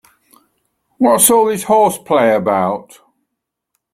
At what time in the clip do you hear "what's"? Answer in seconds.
0.97-1.29